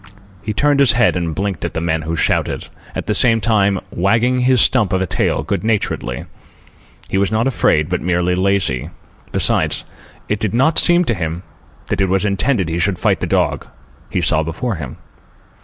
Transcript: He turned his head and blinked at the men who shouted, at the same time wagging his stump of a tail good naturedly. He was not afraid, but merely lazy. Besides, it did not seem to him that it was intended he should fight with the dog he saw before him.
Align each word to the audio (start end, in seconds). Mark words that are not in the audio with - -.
He 0.41 0.51
turned 0.51 0.79
his 0.79 0.93
head 0.93 1.15
and 1.15 1.35
blinked 1.35 1.63
at 1.63 1.75
the 1.75 1.79
men 1.79 2.01
who 2.01 2.15
shouted, 2.15 2.69
at 2.95 3.05
the 3.05 3.13
same 3.13 3.39
time 3.39 3.79
wagging 3.91 4.39
his 4.39 4.59
stump 4.59 4.93
of 4.93 4.99
a 5.03 5.05
tail 5.05 5.43
good 5.43 5.63
naturedly. 5.63 6.25
He 7.09 7.19
was 7.19 7.31
not 7.31 7.45
afraid, 7.45 7.87
but 7.87 8.01
merely 8.01 8.33
lazy. 8.33 8.89
Besides, 9.31 9.83
it 10.27 10.39
did 10.39 10.55
not 10.55 10.79
seem 10.79 11.03
to 11.05 11.13
him 11.13 11.43
that 11.89 12.01
it 12.01 12.09
was 12.09 12.25
intended 12.25 12.67
he 12.67 12.79
should 12.79 12.97
fight 12.97 13.21
with 13.21 13.29
the 13.29 13.35
dog 13.37 13.67
he 14.09 14.21
saw 14.21 14.41
before 14.41 14.73
him. 14.77 14.97